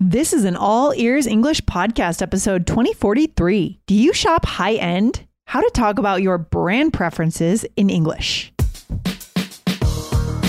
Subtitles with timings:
[0.00, 3.80] This is an all ears English podcast episode 2043.
[3.88, 5.26] Do you shop high end?
[5.46, 8.52] How to talk about your brand preferences in English.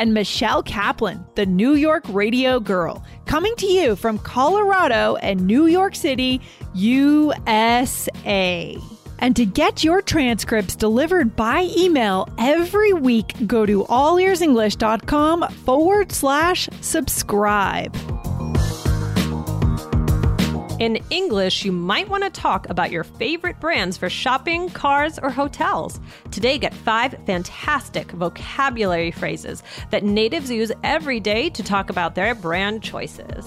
[0.00, 5.66] and Michelle Kaplan, the New York radio girl, coming to you from Colorado and New
[5.66, 6.40] York City,
[6.72, 7.68] USA.
[9.18, 16.70] And to get your transcripts delivered by email every week, go to allearsenglish.com forward slash
[16.80, 17.94] subscribe.
[20.80, 25.28] In English, you might want to talk about your favorite brands for shopping, cars, or
[25.28, 26.00] hotels.
[26.30, 32.34] Today, get five fantastic vocabulary phrases that natives use every day to talk about their
[32.34, 33.44] brand choices.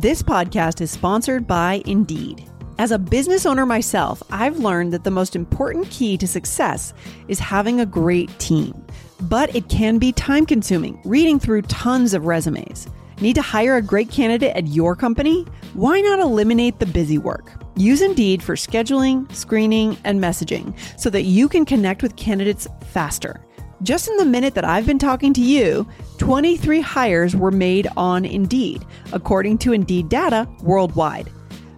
[0.00, 2.44] This podcast is sponsored by Indeed.
[2.80, 6.92] As a business owner myself, I've learned that the most important key to success
[7.28, 8.84] is having a great team.
[9.22, 12.86] But it can be time consuming reading through tons of resumes.
[13.20, 15.44] Need to hire a great candidate at your company?
[15.74, 17.52] Why not eliminate the busy work?
[17.76, 23.40] Use Indeed for scheduling, screening, and messaging so that you can connect with candidates faster.
[23.82, 25.86] Just in the minute that I've been talking to you,
[26.18, 31.30] 23 hires were made on Indeed, according to Indeed data worldwide.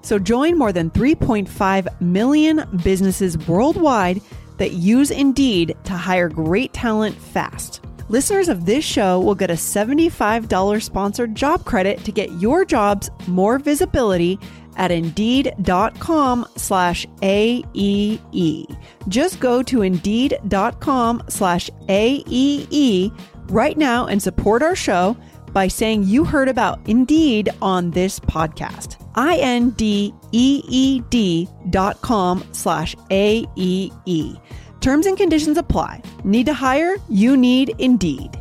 [0.02, 4.22] So join more than 3.5 million businesses worldwide
[4.60, 7.80] that use Indeed to hire great talent fast.
[8.10, 13.10] Listeners of this show will get a $75 sponsored job credit to get your jobs
[13.26, 14.38] more visibility
[14.76, 18.78] at indeed.com slash AEE.
[19.08, 25.16] Just go to indeed.com slash AEE right now and support our show
[25.52, 28.99] by saying you heard about Indeed on this podcast.
[29.20, 30.18] I-N-D-E-E-D
[31.68, 34.34] dot com slash A-E-E.
[34.80, 36.02] Terms and conditions apply.
[36.24, 36.96] Need to hire?
[37.08, 38.36] You need Indeed.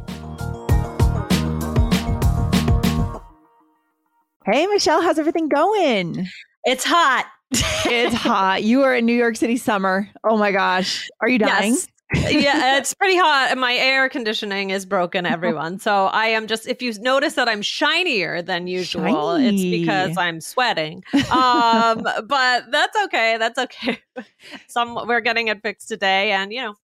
[4.45, 6.27] Hey, Michelle, how's everything going?
[6.63, 7.25] It's hot.
[7.51, 8.63] it's hot.
[8.63, 10.09] You are in New York City summer.
[10.23, 11.09] Oh my gosh.
[11.21, 11.73] Are you dying?
[11.73, 11.87] Yes.
[12.13, 13.49] Yeah, it's pretty hot.
[13.51, 15.79] And my air conditioning is broken, everyone.
[15.79, 19.47] So I am just, if you notice that I'm shinier than usual, Shiny.
[19.47, 21.03] it's because I'm sweating.
[21.31, 23.37] Um, but that's okay.
[23.37, 23.99] That's okay.
[24.67, 26.31] Some we're getting it fixed today.
[26.31, 26.75] And, you know,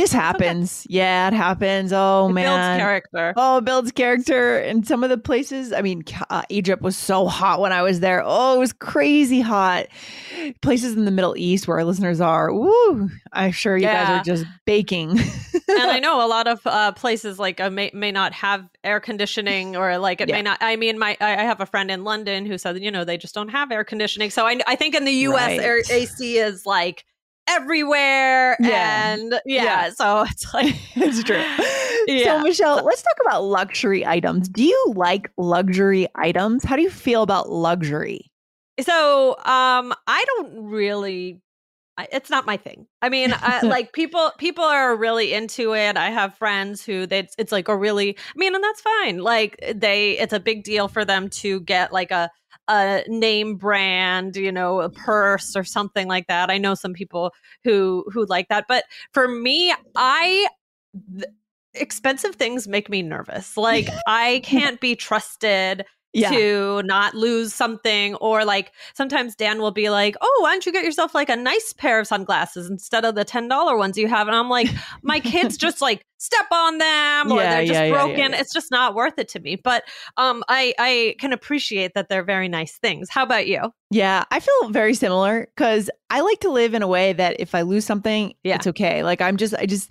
[0.00, 0.86] this happens.
[0.88, 1.92] Yeah, it happens.
[1.92, 3.34] Oh it man, builds character.
[3.36, 4.58] Oh, it builds character.
[4.58, 8.00] And some of the places, I mean, uh, Egypt was so hot when I was
[8.00, 8.22] there.
[8.24, 9.86] Oh, it was crazy hot.
[10.62, 12.52] Places in the Middle East where our listeners are.
[12.52, 13.10] Woo!
[13.32, 14.06] I'm sure you yeah.
[14.06, 15.10] guys are just baking.
[15.10, 15.20] and
[15.68, 19.76] I know a lot of uh, places like uh, may may not have air conditioning
[19.76, 20.36] or like it yeah.
[20.36, 20.58] may not.
[20.60, 23.34] I mean, my I have a friend in London who said you know they just
[23.34, 24.30] don't have air conditioning.
[24.30, 25.58] So I I think in the U.S.
[25.58, 25.60] Right.
[25.60, 27.04] air, AC is like
[27.50, 29.12] everywhere yeah.
[29.12, 31.36] and yeah, yeah, so it's like it's true
[32.06, 32.38] yeah.
[32.38, 36.90] so michelle let's talk about luxury items do you like luxury items how do you
[36.90, 38.30] feel about luxury
[38.80, 41.40] so um i don't really
[42.12, 42.86] it's not my thing.
[43.02, 45.96] I mean, I, like people people are really into it.
[45.96, 49.18] I have friends who they it's like a really I mean, and that's fine.
[49.18, 52.30] Like they it's a big deal for them to get like a
[52.70, 56.50] a name brand, you know, a purse or something like that.
[56.50, 57.32] I know some people
[57.64, 60.48] who who like that, but for me, I
[61.12, 61.26] th-
[61.74, 63.56] expensive things make me nervous.
[63.56, 66.30] Like I can't be trusted yeah.
[66.30, 70.72] to not lose something or like sometimes Dan will be like, "Oh, why don't you
[70.72, 74.26] get yourself like a nice pair of sunglasses instead of the $10 ones you have?"
[74.26, 74.68] And I'm like,
[75.02, 78.34] "My kids just like step on them or yeah, they're just yeah, broken.
[78.34, 79.84] It's just not worth it to me." But
[80.16, 83.08] um I I can appreciate that they're very nice things.
[83.10, 83.72] How about you?
[83.90, 87.54] Yeah, I feel very similar cuz I like to live in a way that if
[87.54, 89.02] I lose something, it's okay.
[89.02, 89.90] Like I'm just I just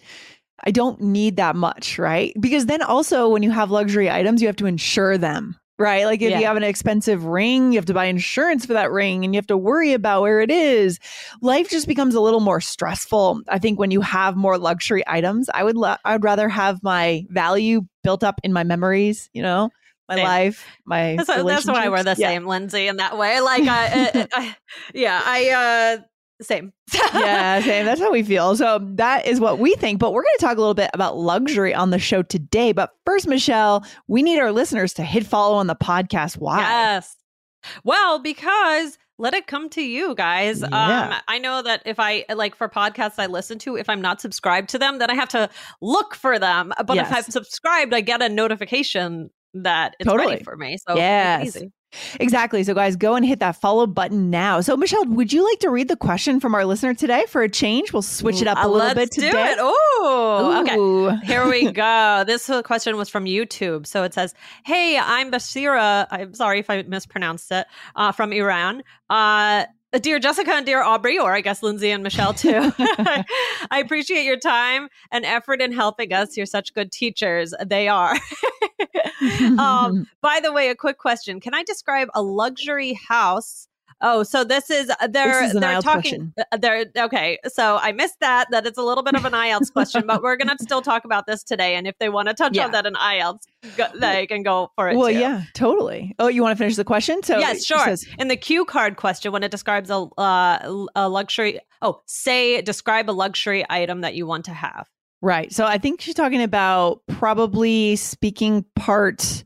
[0.66, 2.34] I don't need that much, right?
[2.40, 6.06] Because then also when you have luxury items, you have to insure them, right?
[6.06, 6.40] Like if yeah.
[6.40, 9.38] you have an expensive ring, you have to buy insurance for that ring and you
[9.38, 11.00] have to worry about where it is.
[11.42, 13.42] Life just becomes a little more stressful.
[13.48, 17.26] I think when you have more luxury items, I would lo- I'd rather have my
[17.30, 19.72] value built up in my memories, you know?
[20.10, 20.26] My same.
[20.26, 22.30] life, my that's, that's why we're the yeah.
[22.30, 23.42] same, Lindsay, in that way.
[23.42, 24.56] Like, I, I, I
[24.92, 26.04] yeah, I uh,
[26.42, 26.74] same.
[27.14, 27.86] yeah, same.
[27.86, 28.56] That's how we feel.
[28.56, 30.00] So that is what we think.
[30.00, 32.72] But we're going to talk a little bit about luxury on the show today.
[32.72, 36.38] But first, Michelle, we need our listeners to hit follow on the podcast.
[36.38, 36.60] Why?
[36.60, 37.16] Yes.
[37.84, 40.62] Well, because let it come to you guys.
[40.62, 41.10] Yeah.
[41.16, 44.22] Um, I know that if I like for podcasts I listen to, if I'm not
[44.22, 45.50] subscribed to them, then I have to
[45.82, 46.74] look for them.
[46.86, 50.34] But if I'm subscribed, I get a notification that it's Totally.
[50.34, 50.78] ready for me.
[50.88, 51.58] So Yes.
[52.20, 52.64] Exactly.
[52.64, 54.62] So, guys, go and hit that follow button now.
[54.62, 57.50] So, Michelle, would you like to read the question from our listener today for a
[57.50, 57.92] change?
[57.94, 59.32] We'll switch it up a Uh, little let's bit today.
[59.32, 59.58] Do it.
[59.60, 61.26] Oh, okay.
[61.26, 62.24] Here we go.
[62.28, 63.88] This question was from YouTube.
[63.88, 64.34] So it says,
[64.66, 66.08] Hey, I'm Basira.
[66.12, 67.66] I'm sorry if I mispronounced it,
[67.96, 68.84] uh, from Iran.
[69.10, 72.72] Uh, Dear Jessica and dear Aubrey, or I guess Lindsay and Michelle too.
[72.78, 76.38] I appreciate your time and effort in helping us.
[76.38, 77.56] You're such good teachers.
[77.66, 78.16] They are.
[79.58, 83.68] um, by the way, a quick question: Can I describe a luxury house?
[84.02, 86.34] Oh, so this is uh, they're This is they're IELTS talking.
[86.52, 87.38] uh, They're okay.
[87.48, 88.48] So I missed that.
[88.52, 91.26] That it's a little bit of an IELTS question, but we're gonna still talk about
[91.28, 91.76] this today.
[91.76, 92.66] And if they want to touch Yeah.
[92.66, 93.42] on that in IELTS,
[93.78, 94.96] go, they can go for it.
[94.96, 95.20] well, too.
[95.20, 96.16] yeah, totally.
[96.20, 97.22] Oh, you want to finish the question?
[97.24, 97.84] So, yes, sure.
[97.84, 102.62] says- In the cue card question, when it describes a, uh, a luxury, oh, say
[102.62, 104.88] describe a luxury item that you want to have.
[105.22, 105.52] Right.
[105.52, 109.44] So I think she's talking about probably speaking part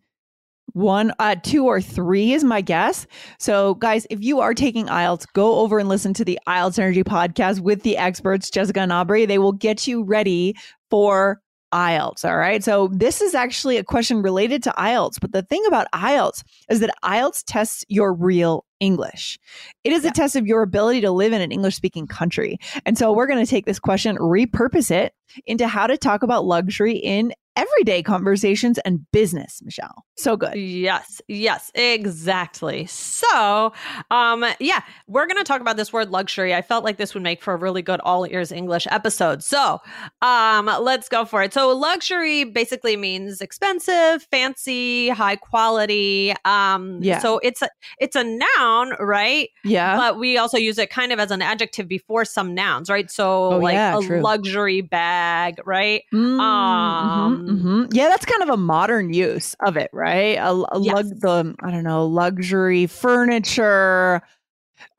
[0.73, 3.07] one, uh, two or three is my guess.
[3.39, 7.03] So guys, if you are taking IELTS, go over and listen to the IELTS Energy
[7.03, 9.25] podcast with the experts, Jessica and Aubrey.
[9.25, 10.55] They will get you ready
[10.89, 11.39] for
[11.73, 12.23] IELTS.
[12.23, 12.63] All right.
[12.63, 15.19] So this is actually a question related to IELTS.
[15.19, 19.39] But the thing about IELTS is that IELTS tests your real English.
[19.83, 20.11] It is Yeah.
[20.11, 22.59] a test of your ability to live in an English speaking country.
[22.85, 25.13] And so we're going to take this question, repurpose it
[25.47, 30.05] into how to talk about luxury in everyday conversations and business, Michelle.
[30.15, 30.55] So good.
[30.55, 32.85] Yes, yes, exactly.
[32.87, 33.73] So,
[34.11, 36.53] um, yeah, we're going to talk about this word luxury.
[36.53, 39.43] I felt like this would make for a really good all ears English episode.
[39.43, 39.79] So,
[40.21, 41.53] um, let's go for it.
[41.53, 46.33] So, luxury basically means expensive, fancy, high quality.
[46.45, 47.19] Um, Yeah.
[47.19, 47.69] So it's a
[47.99, 49.49] it's a noun, right?
[49.63, 49.97] Yeah.
[49.97, 53.09] But we also use it kind of as an adjective before some nouns, right?
[53.09, 54.21] So, Oh, like yeah, a true.
[54.21, 56.03] luxury bag, right?
[56.13, 57.87] Mm, Um, mhm, mhm.
[57.91, 60.37] Yeah, that's kind of a modern use of it, right?
[60.37, 60.93] A, a Yes.
[60.93, 64.21] lug, the I don't know, luxury furniture.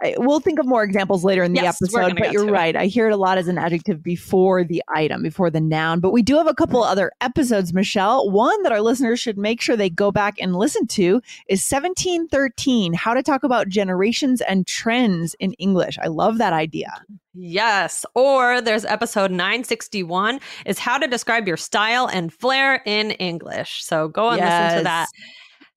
[0.03, 2.53] I- We'll think of more examples later in the Yes, episode, but you're to it.
[2.53, 2.77] right.
[2.77, 6.01] I hear it a lot as an adjective before the item, before the noun.
[6.01, 6.93] But we do have a couple mm-hmm.
[6.93, 8.31] other episodes, Michelle.
[8.31, 12.93] One that our listeners should make sure they go back and listen to is 1713
[12.95, 15.99] How to Talk About Generations and Trends in English.
[16.03, 17.03] I love that idea.
[17.35, 18.07] Yes.
[18.15, 23.85] Or there's episode 961 is how to describe your style and flair in English.
[23.85, 25.09] So go and listen to that.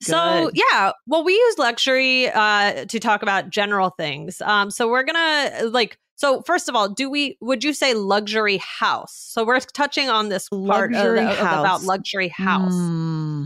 [0.02, 4.42] So yeah, well, we use luxury uh, to talk about general things.
[4.42, 5.98] Um, so we're gonna like.
[6.16, 7.38] So first of all, do we?
[7.42, 9.14] Would you say luxury house?
[9.14, 11.86] So we're touching on this part of, Luxury the- of about house.
[11.86, 12.74] luxury house.
[12.74, 13.44] Hmm.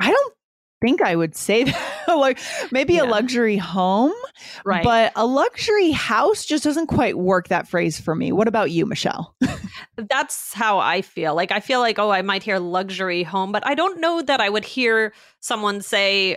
[0.00, 0.34] I don't
[0.82, 1.64] think I would say
[2.06, 2.14] that.
[2.14, 2.38] like
[2.70, 4.12] maybe a luxury home,
[4.66, 4.84] Right.
[4.84, 8.32] but a luxury house just doesn't quite work that phrase for me.
[8.32, 9.34] What about you, Michelle?
[9.96, 11.34] That's how I feel.
[11.34, 14.40] Like I feel like oh, I might hear luxury home, but I don't know that
[14.40, 16.36] I would hear someone say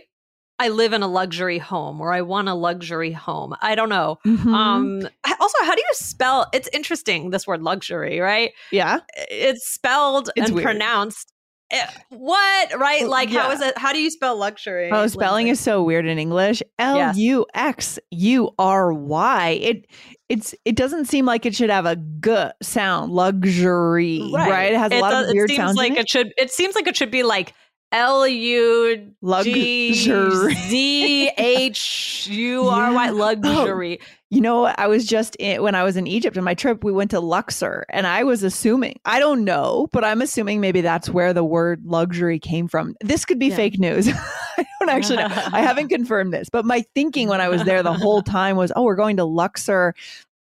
[0.58, 3.54] I live in a luxury home or I want a luxury home.
[3.62, 4.20] I don't know.
[4.26, 4.54] Mhm.
[4.54, 5.02] Um
[5.40, 8.52] also how do you spell it's interesting this word luxury, right?
[8.72, 9.00] yeah.
[9.30, 10.66] It's spelled It's and weird.
[10.66, 11.34] pronounced
[11.76, 13.08] Eh, what, right?
[13.08, 13.54] Like how yeah.
[13.54, 14.90] is it how do you spell luxury?
[14.92, 16.62] Oh, spelling is so weird in English.
[16.80, 19.50] L U X U R Y.
[19.62, 19.88] It
[20.30, 23.12] it's it doesn't seem like it should have a a g sound.
[23.12, 24.74] Luxury, right?
[24.74, 25.78] It has a lot does- of weird it seems sounds.
[25.78, 26.00] like it.
[26.00, 26.10] it.
[26.10, 27.54] should it seems like it should be like
[27.92, 29.94] L U G Luxury.
[29.94, 33.10] Z H U R Y
[33.44, 33.98] Oh.
[34.32, 34.78] You know, what?
[34.78, 37.20] I was just in, when I was in Egypt on my trip, we went to
[37.22, 41.44] Luxor, and I was assuming, I don't know, but I'm assuming maybe that's where the
[41.44, 42.96] word luxury came from.
[43.02, 43.56] This could be Yeah.
[43.56, 44.10] fake news.
[44.58, 45.28] I don't actually know.
[45.30, 48.72] I haven't confirmed this, but my thinking when I was there the whole time was,
[48.76, 49.94] oh, we're going to Luxor.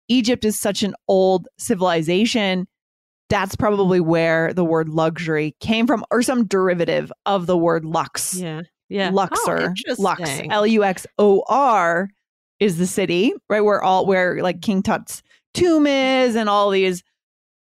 [0.09, 2.67] Egypt is such an old civilization.
[3.31, 8.35] That's probably where the word luxury came from, or some derivative of the word lux.
[8.35, 8.63] Yeah.
[8.89, 9.09] Yeah.
[9.11, 10.21] Oh, Luxor, Oh, Lux.
[10.51, 12.09] L U X O R
[12.61, 13.63] is the city, right?
[13.63, 15.23] Where all where like King Tut's
[15.55, 17.03] tomb is and all these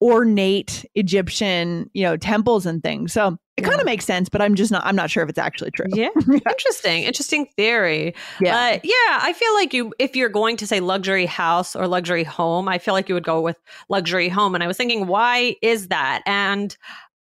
[0.03, 3.13] ornate Egyptian, you know, temples and things.
[3.13, 5.37] So it kind of makes sense, but I'm just not I'm not sure if it's
[5.39, 5.85] actually true.
[5.89, 6.09] Yeah.
[6.27, 7.03] Interesting.
[7.03, 8.13] Interesting theory.
[8.41, 8.57] Yeah.
[8.57, 12.23] Uh, yeah, I feel like you, if you're going to say luxury house or luxury
[12.25, 13.57] home, I feel like you would go with
[13.89, 14.55] luxury home.
[14.55, 16.21] And I was thinking, why is that?
[16.25, 16.75] And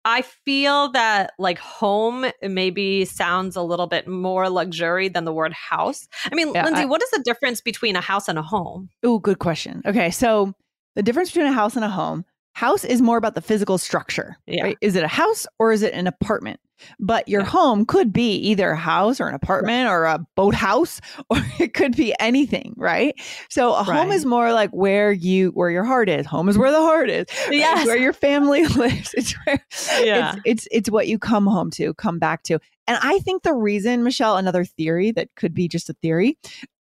[0.06, 5.52] I feel that like home maybe sounds a little bit more luxury than the word
[5.52, 6.08] house.
[6.32, 8.90] I mean, Yeah, Lindsay, I- what is the difference between a house and a home?
[9.04, 9.82] Oh, good question.
[9.86, 10.54] Okay, so
[10.96, 12.24] the difference between a house and a home,
[12.60, 14.36] house is more about the physical structure.
[14.48, 14.64] Yeah.
[14.64, 14.78] Right?
[14.82, 16.60] Is it a house or is it an apartment?
[17.00, 17.48] But your Yeah.
[17.48, 21.96] home could be either a house or an apartment or a boathouse, or it could
[21.96, 23.14] be anything, right?
[23.50, 26.26] So a home is more like where you where your heart is.
[26.26, 27.26] Home is where the heart is.
[27.48, 27.54] right?
[27.80, 29.14] It's where your family lives.
[29.14, 29.60] It's where
[30.06, 30.36] Yeah.
[30.36, 32.60] it's it's it's what you come home to, come back to.
[32.88, 36.38] And I think the reason, Michelle, another theory that could be just a theory,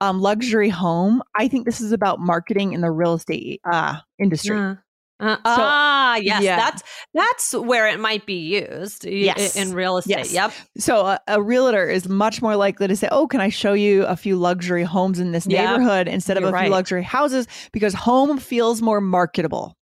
[0.01, 1.23] um, luxury home.
[1.35, 4.75] I think this is about marketing in the real estate uh, industry.
[5.19, 6.55] Uh, uh, ah, yes, yeah.
[6.57, 6.83] that's
[7.13, 8.35] that's where it might be
[8.69, 9.05] used.
[9.05, 9.55] Yes.
[9.55, 10.17] in real estate.
[10.17, 10.33] Yes.
[10.33, 10.53] Yep.
[10.77, 14.05] So a, a realtor is much more likely to say, "Oh, can I show you
[14.05, 15.69] a few luxury homes in this Yep.
[15.69, 16.63] neighborhood instead of You're a right.
[16.65, 19.76] few luxury houses?" Because home feels more marketable.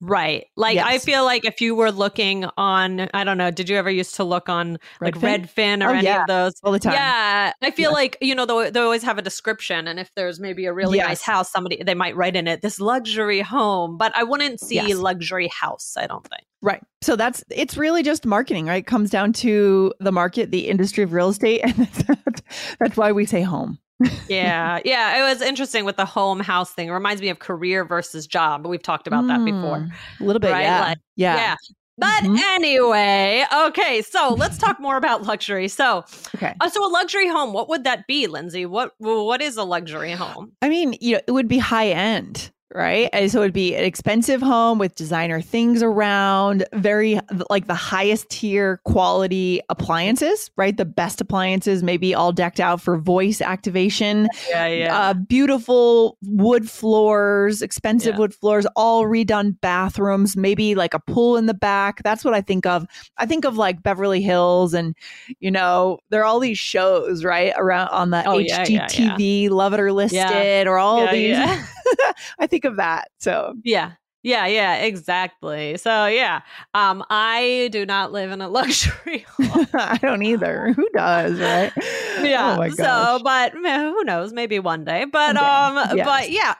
[0.00, 0.46] Right.
[0.56, 3.90] Like I feel like if you were looking on, I don't know, did you ever
[3.90, 5.46] used to look on like Redfin?
[5.54, 6.22] Redfin or Oh, any yeah.
[6.22, 6.52] of those?
[6.62, 6.92] all the time.
[6.94, 7.94] Yeah, I feel Yeah.
[7.94, 10.98] like you know they they always have a description, and if there's maybe a really
[10.98, 14.74] nice house, somebody they might write in it this luxury home, but I wouldn't see
[14.76, 14.96] Yes.
[14.96, 15.96] luxury house.
[15.96, 16.42] I don't think.
[16.60, 16.82] Right.
[17.02, 18.76] So that's it's really just marketing, right?
[18.82, 22.42] It comes down to the market, the industry of real estate, and that's,
[22.78, 23.78] that's why we say home.
[24.28, 26.88] Yeah, yeah, it was interesting with the home house thing.
[26.88, 28.62] It reminds me of career versus job.
[28.62, 29.78] But We've talked about that before.
[29.78, 30.80] Mm, A little bit, Right, yeah.
[30.80, 31.36] like- yeah.
[31.36, 31.56] Yeah.
[31.96, 32.38] But Mhm.
[32.40, 35.68] anyway, okay, so let's talk more about luxury.
[35.68, 36.52] So, Okay.
[36.60, 38.66] uh, so a luxury home, what would that be, Lindsay?
[38.66, 40.50] What what is a luxury home?
[40.60, 43.08] I mean, you know, it would be high end, right?
[43.12, 48.28] And so it'd be an expensive home with designer things around, very like the highest
[48.30, 50.76] tier quality appliances, right?
[50.76, 54.28] The best appliances, maybe all decked out for voice activation.
[54.50, 58.18] Yeah, Uh, beautiful wood floors, expensive Yeah.
[58.20, 62.02] wood floors, all redone bathrooms, maybe like a pool in the back.
[62.02, 62.86] That's what I think of.
[63.18, 64.96] I think of like Beverly Hills, and
[65.38, 69.48] you know, there are all these shows right around on the Oh, yeah, yeah, HGTV,
[69.50, 71.64] Love It or List It, or all Yeah, these.
[72.38, 73.08] I think of that.
[73.18, 73.92] So yeah.
[74.24, 75.76] Yeah, yeah, exactly.
[75.76, 76.40] So yeah,
[76.72, 79.66] um, I do not live in a luxury home.
[79.74, 80.72] I don't either.
[80.72, 81.70] Who does, right?
[82.22, 82.56] yeah.
[82.58, 84.32] Oh so, but who knows?
[84.32, 85.04] Maybe one day.
[85.04, 86.06] But One um, yes.
[86.06, 86.54] but yeah.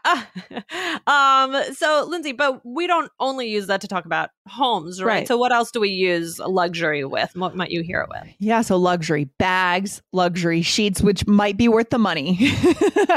[1.07, 1.75] um.
[1.75, 5.15] So, Lindsay, but we don't only use that to talk about homes, right?
[5.15, 5.29] Right.
[5.29, 7.31] So, what else do we use luxury with?
[7.35, 8.29] What might you hear it with?
[8.41, 12.53] Yeah, so luxury bags, luxury sheets, which might be worth the money.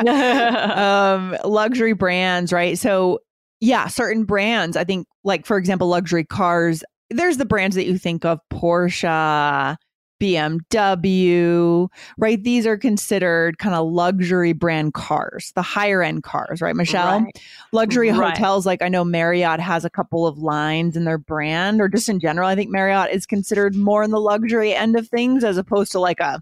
[0.08, 2.78] um, luxury brands, right?
[2.78, 3.20] So,
[3.60, 7.98] yeah, certain brands, I think, like for example, luxury cars, there's the brands that you
[7.98, 9.76] think of Porsche,
[10.20, 11.88] BMW,
[12.18, 12.44] right?
[12.44, 17.22] These are considered kind of luxury brand cars, the higher end cars, right, Michelle?
[17.22, 17.42] Right.
[17.72, 18.32] Luxury Right.
[18.34, 22.10] hotels, like I know Marriott has a couple of lines in their brand, or just
[22.10, 25.58] in general, I think Marriott is considered more in the luxury end of things as
[25.58, 26.42] opposed to like a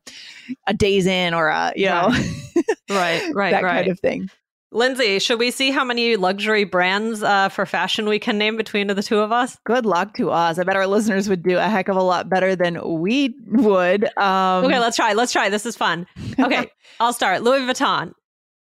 [0.68, 2.10] a Days Inn or a you know
[2.90, 3.76] Right, right, that right.
[3.84, 4.30] kind of thing.
[4.76, 8.88] Lindsay, should we see how many luxury brands uh, for fashion we can name between
[8.88, 9.58] the two of us?
[9.66, 10.60] Good luck to us.
[10.60, 14.04] I bet our listeners would do a heck of a lot better than we would.
[14.18, 15.14] Um, okay, let's try.
[15.14, 15.48] Let's try.
[15.50, 16.06] This is fun.
[16.38, 17.42] Okay, I'll start.
[17.42, 18.12] Louis Vuitton.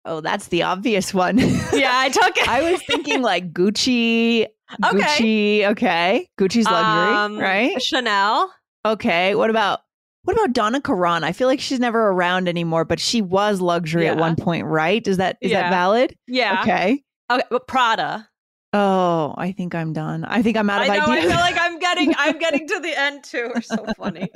[0.05, 1.39] oh, that's the obvious one.
[1.73, 2.47] Yeah, I took it.
[2.47, 4.45] I was thinking like Gucci.
[4.85, 4.99] Okay.
[4.99, 6.29] Gucci, okay.
[6.39, 7.81] Gucci's luxury, Um, right?
[7.81, 8.53] Chanel.
[8.85, 9.33] Okay.
[9.33, 9.79] What about
[10.23, 11.23] what about Donna Karan?
[11.23, 15.05] I feel like she's never around anymore, but she was luxury at one point, right?
[15.07, 15.63] Is that is Yeah.
[15.63, 16.15] that valid?
[16.27, 16.61] Yeah.
[16.61, 17.03] Okay.
[17.31, 18.27] Okay, but Prada.
[18.73, 20.23] Oh, I think I'm done.
[20.25, 21.13] I think I'm out I of know.
[21.13, 22.13] I feel like I'm getting.
[22.17, 23.51] I'm getting to the end too.
[23.53, 24.29] We're so funny.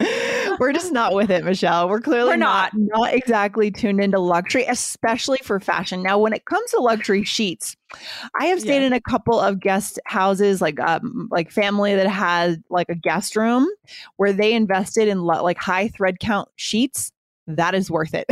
[0.58, 1.88] We're just not with it, Michelle.
[1.88, 6.02] We're clearly We're not not exactly tuned into luxury, especially for fashion.
[6.02, 7.76] Now, when it comes to luxury sheets,
[8.38, 8.86] I have stayed Yeah.
[8.88, 13.36] in a couple of guest houses, like um, like family that had like a guest
[13.36, 13.66] room
[14.16, 17.12] where they invested in lo- like high thread count sheets.
[17.48, 18.26] That is worth it.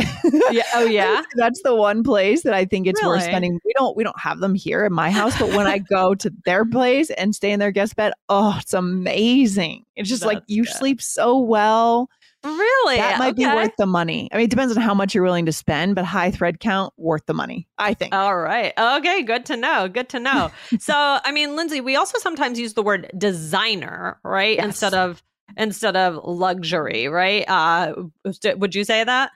[0.51, 0.63] Yeah.
[0.75, 1.23] Oh yeah.
[1.35, 3.59] That's the one place that I think it's worth spending.
[3.65, 6.31] We don't we don't have them here in my house, but when I go to
[6.45, 9.85] their place and stay in their guest bed, oh, it's amazing.
[9.95, 10.73] It's just like you good.
[10.73, 12.09] sleep so well.
[12.43, 12.97] Really?
[12.97, 14.29] That might be worth the money.
[14.31, 16.93] I mean, it depends on how much you're willing to spend, but high thread count
[16.95, 17.67] worth the money.
[17.79, 18.13] I think.
[18.13, 18.73] All right.
[18.77, 19.23] Okay.
[19.23, 19.89] Good to know.
[19.89, 20.51] Good to know.
[20.79, 24.57] so, I mean, Lindsay, we also sometimes use the word designer, right?
[24.57, 24.65] Yes.
[24.65, 25.23] Instead of
[25.55, 27.45] instead of luxury, right?
[27.47, 27.93] Uh,
[28.57, 29.31] would you say that?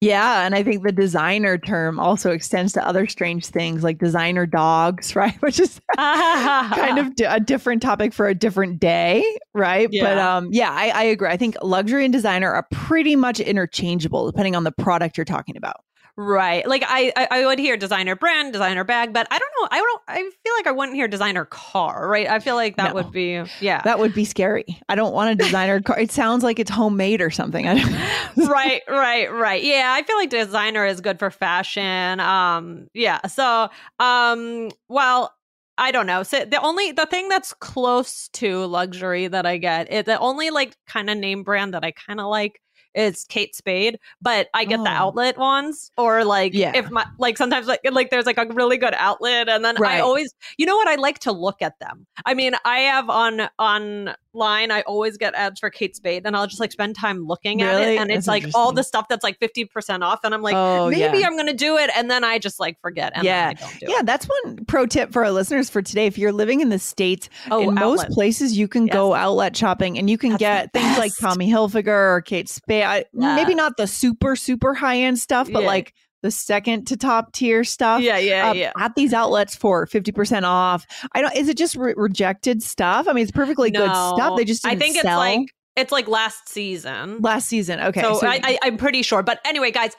[0.00, 4.46] Yeah, and I think the designer term also extends to other strange things like designer
[4.46, 5.34] dogs, right?
[5.42, 9.24] Which is kind of a different topic for a different day,
[9.54, 9.88] right?
[9.88, 10.36] But Yeah.
[10.36, 11.28] um, yeah, I, I agree.
[11.28, 15.56] I think luxury and designer are pretty much interchangeable depending on the product you're talking
[15.56, 15.76] about.
[16.18, 16.66] Right.
[16.68, 19.68] Like I, I, I would hear designer brand, designer bag, but I don't know.
[19.70, 20.02] I don't.
[20.08, 22.28] I feel like I wouldn't hear designer car, right?
[22.28, 22.94] I feel like that No.
[22.94, 23.80] would be yeah.
[23.84, 24.64] That would be scary.
[24.88, 25.98] I don't want a designer car.
[25.98, 27.64] It sounds like it's homemade or something.
[28.36, 29.62] Right, right, right.
[29.62, 32.20] Yeah, I feel like designer is good for fashion.
[32.20, 33.26] Um, yeah.
[33.26, 35.34] So, um, well,
[35.76, 36.22] I don't know.
[36.22, 40.50] So the only the thing that's close to luxury that I get, it, the only
[40.50, 42.60] like kind of name brand that I kind of like
[42.98, 44.84] is Kate Spade, but I get Oh.
[44.84, 46.72] the outlet ones or like Yeah.
[46.74, 50.00] if my like sometimes like like there's like a really good outlet and then I
[50.00, 52.06] always you know what I like to look at them.
[52.26, 56.36] I mean, I have on on online I always get ads for Kate Spade and
[56.36, 59.24] I'll just like spend time looking at it and it's like all the stuff that's
[59.24, 61.26] like 50% off and I'm like oh, maybe yeah.
[61.26, 63.48] I'm going to do it and then I just like forget and Yeah.
[63.48, 64.06] then I don't do Yeah, it.
[64.06, 66.06] that's one pro tip for our listeners for today.
[66.06, 68.94] If you're living in the States, Oh, in most places you can Yes.
[68.94, 71.12] go outlet shopping and you can That's get things like.
[71.18, 72.84] Tommy Hilfiger or Kate Spade.
[72.84, 75.68] I- Maybe not the super, super high end stuff, but Yeah.
[75.68, 78.00] like the second to top tier stuff.
[78.02, 78.72] Yeah, yeah, um, yeah.
[78.78, 80.86] At these outlets for 50% off.
[81.12, 83.06] I don't, is it just re- rejected stuff?
[83.08, 84.36] I mean, it's perfectly good stuff.
[84.36, 87.18] They just I think it's sell like it's like last season.
[87.20, 87.78] last season.
[87.80, 88.02] Okay.
[88.02, 89.22] so I, I, I'm pretty sure.
[89.22, 89.92] But anyway, guys,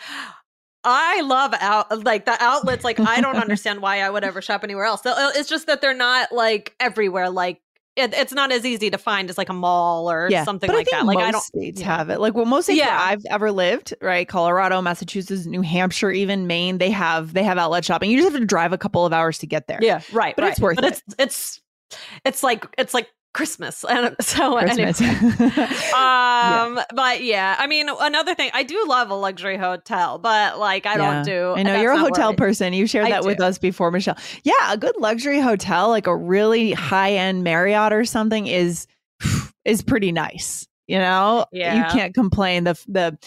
[0.83, 2.83] I love out like the outlets.
[2.83, 5.05] Like I don't understand why I would ever shop anywhere else.
[5.05, 7.29] Uh, It's just that they're not like everywhere.
[7.29, 7.61] Like
[8.05, 10.75] it, it's not as easy to find as like a mall or yeah, something but
[10.75, 11.05] like that.
[11.05, 11.41] Like most I don't.
[11.41, 11.97] states yeah.
[11.97, 12.19] have it.
[12.19, 12.97] Like well, most states Yeah.
[12.99, 14.27] I've ever lived, right?
[14.27, 18.09] Colorado, Massachusetts, New Hampshire, even Maine, they have they have outlet shopping.
[18.11, 19.79] You just have to drive a couple of hours to get there.
[19.81, 20.35] Yeah, right.
[20.35, 20.51] But right.
[20.51, 21.01] it's worth but it.
[21.07, 21.61] it's it's
[22.25, 23.83] it's like it's like Christmas.
[23.89, 25.01] And so Christmas.
[25.01, 25.65] anyway.
[25.93, 30.85] um but yeah i mean another thing i do love a luxury hotel but like
[30.85, 31.13] i Yeah.
[31.13, 32.73] don't do I know you're a hotel person.
[32.73, 34.17] You shared I that with us before, Michelle.
[34.43, 38.87] Yeah, a good luxury hotel, like a really high end Marriott or something, is
[39.65, 40.67] is pretty nice.
[40.87, 42.63] You know, you can't complain.
[42.63, 43.17] The the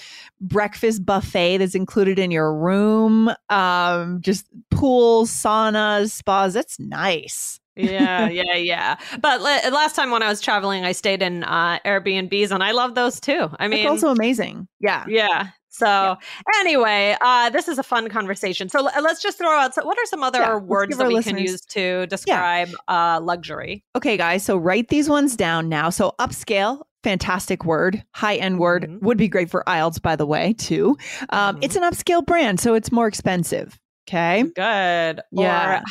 [0.40, 6.54] breakfast buffet that's included in your room, um, just pools, saunas, spas.
[6.54, 7.60] That's nice.
[7.76, 11.78] Yeah yeah yeah but la- last time when i was traveling i stayed in uh
[11.86, 14.68] airbnbs and i love those too i mean It's also amazing.
[14.80, 15.04] Yeah.
[15.08, 16.16] yeah so
[16.60, 19.98] anyway uh this is a fun conversation so l- let's just throw out so what
[19.98, 24.42] are some other Yeah, words that we can use to describe uh luxury Okay, guys.
[24.42, 25.88] So write these ones down now.
[25.90, 28.02] So upscale, fantastic word.
[28.14, 29.00] High end word Mhm.
[29.02, 30.96] would be great for IELTS, by the way, too.
[31.30, 31.64] Um, Mhm.
[31.64, 33.78] It's an upscale brand, so it's more expensive.
[34.08, 34.42] Okay.
[34.56, 35.78] good Yeah.
[35.78, 35.82] or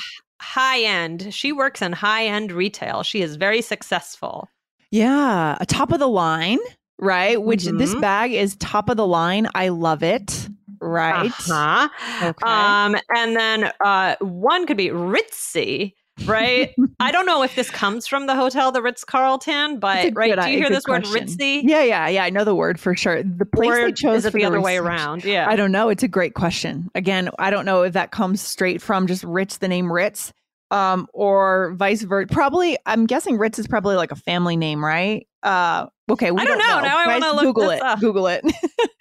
[0.41, 4.49] high end she works in high end retail she is very successful
[4.91, 5.56] Yeah.
[5.62, 6.60] A top of the line,
[6.99, 7.41] right?
[7.41, 8.01] Which this Mhm.
[8.01, 9.47] bag is top of the line.
[9.56, 10.49] I love it.
[10.82, 11.32] Right.
[11.49, 11.88] Uh-huh.
[12.21, 12.45] Okay.
[12.45, 15.93] Um, and then uh, one could be ritzy,
[16.26, 16.74] right?
[17.00, 20.39] I don't know if this comes from the hotel, the Ritz Carlton, but right?
[20.39, 21.28] Do you hear this word question.
[21.28, 21.62] ritzy?
[21.63, 22.24] Yeah, yeah, yeah.
[22.24, 23.24] I know the word for sure.
[23.24, 25.24] The place Or they chose is the other way around?
[25.24, 25.50] Yeah.
[25.50, 25.89] I don't know.
[25.89, 26.89] It's a great question.
[26.95, 30.34] Again, I don't know if that comes straight from just Ritz, the name Ritz,
[30.69, 32.28] um, or vice versa.
[32.32, 35.28] Probably, I'm guessing Ritz is probably like a family name, right?
[35.43, 36.82] Uh, okay, we I don't know.
[36.82, 37.82] Now I Guys, wanna look Google it.
[37.82, 38.00] up.
[38.00, 38.43] Google it.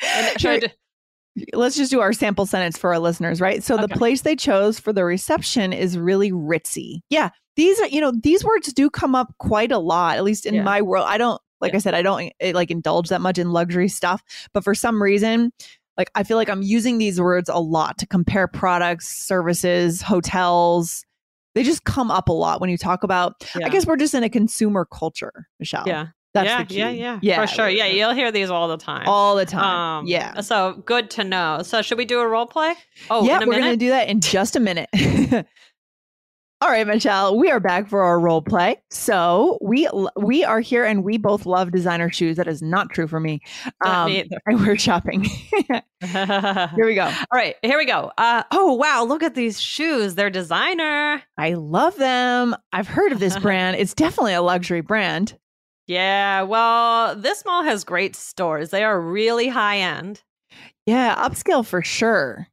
[0.03, 0.73] And should
[1.53, 3.63] Let's just do our sample sentence for our listeners, right?
[3.63, 7.01] So the place they chose for the reception is really ritzy.
[7.09, 10.45] Yeah, these are you know these words do come up quite a lot, at least
[10.47, 10.63] in Yeah.
[10.65, 11.07] my world.
[11.09, 11.77] I don't like Yeah.
[11.77, 15.01] I said I don't eh, like indulge that much in luxury stuff, but for some
[15.03, 15.53] reason,
[15.97, 21.05] like I feel like I'm using these words a lot to compare products, services, hotels.
[21.55, 23.35] They just come up a lot when you talk about.
[23.59, 23.67] Yeah.
[23.67, 25.85] I guess we're just in a consumer culture, Michelle.
[25.87, 26.07] yeah.
[26.33, 27.69] That's yeah, yeah, yeah, yeah, for sure.
[27.69, 29.09] Yeah, you'll hear these all the time.
[29.09, 30.01] all the time.
[30.01, 30.41] Um, yeah.
[30.41, 31.63] So good to know.
[31.63, 32.75] So should we do a role play?
[33.11, 34.89] Oh, yeah, in a we're going to do that in just a minute.
[36.63, 38.77] All right, Michelle, we are back for our role play.
[38.91, 42.37] So we we are here, and we both love designer shoes.
[42.37, 43.41] That is not true for me.
[43.83, 45.25] Um, me and we're shopping.
[46.03, 47.05] here we go.
[47.05, 48.13] All right, here we go.
[48.19, 50.17] Uh, oh wow, look at these shoes.
[50.17, 51.23] They're designer.
[51.39, 52.55] I love them.
[52.75, 53.79] I've heard of this brand.
[53.79, 55.39] It's definitely a luxury brand.
[55.91, 58.71] Yeah, well, this mall has great stores.
[58.71, 60.23] They are really high end.
[60.87, 62.47] Yeah, upscale for sure.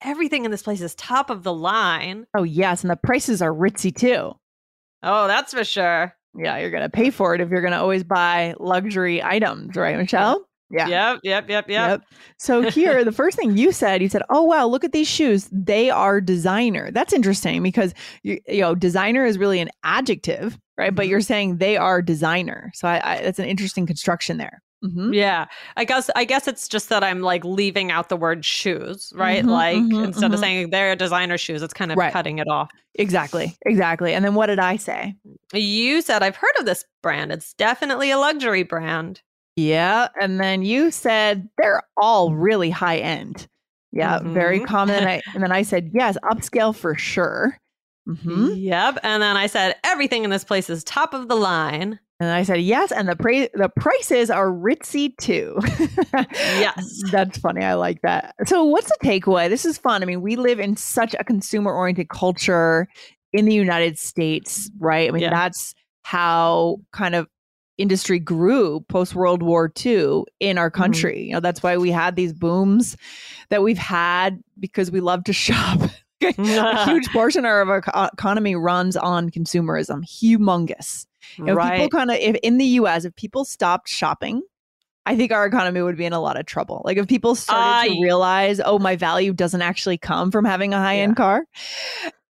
[0.00, 2.28] Everything in this place is top of the line.
[2.36, 4.32] Oh yes, and the prices are ritzy too.
[5.02, 6.14] Oh, that's for sure.
[6.36, 10.47] Yeah, you're gonna pay for it if you're gonna always buy luxury items, right, Michelle?
[10.70, 10.88] Yeah.
[10.88, 12.02] Yep, yep, yep, yep.
[12.38, 15.48] So here, the first thing you said, you said, "Oh wow, look at these shoes.
[15.50, 20.94] They are designer." That's interesting because you, you know designer is really an adjective, right?
[20.94, 21.08] But Mhm.
[21.10, 22.70] you're saying they are designer.
[22.74, 24.62] So I, I that's an interesting construction there.
[24.84, 25.12] Mhm.
[25.14, 25.46] Yeah.
[25.76, 29.44] I guess I guess it's just that I'm like leaving out the word shoes, right?
[29.44, 30.42] Mhm, like mhm, instead of mhm.
[30.42, 32.12] saying they're designer shoes, it's kind of Right.
[32.12, 32.68] cutting it off.
[32.94, 34.12] Exactly, exactly.
[34.14, 35.14] And then what did I say?
[35.52, 37.32] You said I've heard of this brand.
[37.32, 39.20] It's definitely a luxury brand.
[39.58, 43.46] Yeah, and then you said they're all really high end.
[43.92, 44.66] Yeah, very Mhm.
[44.66, 44.96] common.
[44.96, 47.58] And, I, and then I said yes, upscale for sure.
[48.06, 48.98] hmm Yep.
[49.02, 51.98] And then I said everything in this place is top of the line.
[52.20, 55.58] And I said yes, and the pra- the prices are ritzy too.
[56.32, 57.00] Yes.
[57.12, 57.64] that's funny.
[57.64, 58.34] I like that.
[58.46, 59.48] So, what's the takeaway?
[59.48, 60.02] This is fun.
[60.02, 62.88] I mean, we live in such a consumer oriented culture
[63.32, 65.08] in the United States, right?
[65.08, 65.30] I mean, Yeah.
[65.30, 67.28] that's how kind of
[67.78, 70.82] industry grew post World War II in our mm-hmm.
[70.82, 71.22] country.
[71.24, 72.96] You know, that's why we had these booms
[73.48, 75.80] that we've had because we love to shop.
[76.22, 81.06] a huge portion of our economy runs on consumerism, humongous.
[81.36, 81.90] You know, if people right.
[81.90, 84.42] kind of if in the US, if people stopped shopping,
[85.06, 86.82] I think our economy would be in a lot of trouble.
[86.84, 90.74] Like if people started I- to realize, oh, my value doesn't actually come from having
[90.74, 91.44] a high end car,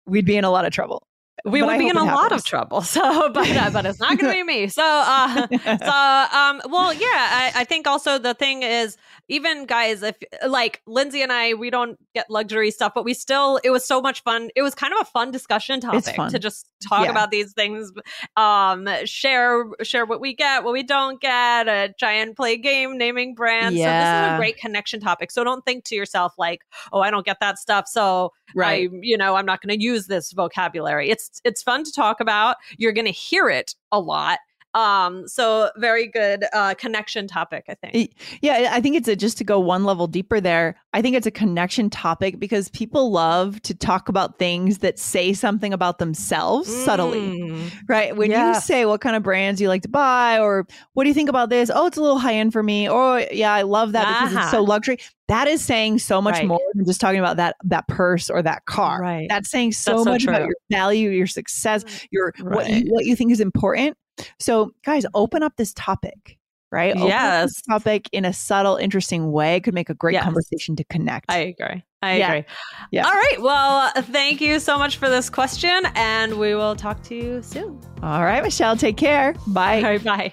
[0.06, 1.06] we'd be in a lot of trouble.
[1.44, 2.82] We but would I be in a it lot of trouble.
[2.92, 4.68] So, but uh, but it's not going to be me.
[4.68, 8.96] So, uh, so um, well, yeah, I, I think also the thing is,
[9.28, 13.58] even guys, if like Lindsay and I, we don't get luxury stuff, but we still,
[13.64, 14.50] it was so much fun.
[14.54, 17.10] It was kind of a fun discussion topic to just talk Yeah.
[17.10, 17.90] about these things,
[18.36, 22.98] um, share share what we get, what we don't get, uh, try and play game
[22.98, 23.78] naming brands.
[23.78, 25.30] So this is a great connection topic.
[25.30, 26.60] So don't think to yourself like,
[26.92, 28.90] oh, I don't get that stuff, so right.
[28.92, 31.10] I, you know, I'm not going to use this vocabulary.
[31.10, 32.56] It's it's fun to talk about.
[32.76, 34.38] You're going to hear it a lot.
[34.74, 38.14] Um, so very good uh, connection topic, I think.
[38.40, 40.76] Yeah, I think it's a, just to go one level deeper there.
[40.94, 45.32] I think it's a connection topic because people love to talk about things that say
[45.34, 47.70] something about themselves subtly, Mm.
[47.88, 48.16] right?
[48.16, 51.14] When you say what kind of brands you like to buy or what do you
[51.14, 51.70] think about this?
[51.74, 52.88] Oh, it's a little high end for me.
[52.88, 54.66] Or yeah, I love that because it's so Ah.
[54.66, 54.98] luxury.
[55.28, 56.46] That is saying so much Right.
[56.46, 59.00] more than just talking about that that purse or that car.
[59.00, 59.26] Right.
[59.28, 63.04] That's saying so That's so much about your value, your success, your what you, what
[63.06, 63.96] you think is important.
[64.38, 66.38] So, guys, open up this topic,
[66.70, 66.90] right?
[66.92, 67.50] Open up Yes.
[67.52, 70.24] this topic in a subtle, interesting way could make a great Yes.
[70.24, 71.26] conversation to connect.
[71.30, 71.82] I agree.
[72.02, 72.28] I Yeah.
[72.32, 72.44] agree.
[72.90, 73.06] Yeah.
[73.06, 73.36] All right.
[73.40, 77.80] Well, thank you so much for this question, and we will talk to you soon.
[78.02, 79.34] All right, Michelle, take care.
[79.46, 79.76] Bye.
[79.76, 80.04] All right.
[80.04, 80.32] Bye.